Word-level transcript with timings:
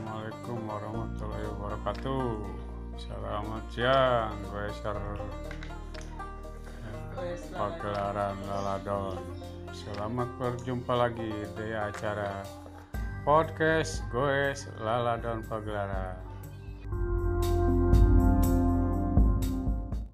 Assalamualaikum 0.00 0.64
warahmatullahi 0.64 1.46
wabarakatuh. 1.52 2.32
Selamat 2.96 3.64
siang 3.68 4.32
Goeser 4.48 4.96
Pagelaran 7.52 8.40
Laladon. 8.48 9.20
Selamat 9.76 10.24
berjumpa 10.40 10.96
lagi 10.96 11.44
di 11.52 11.68
acara 11.76 12.40
Podcast 13.28 14.00
Goes 14.08 14.72
Laladon 14.80 15.44
Pagelaran. 15.44 16.16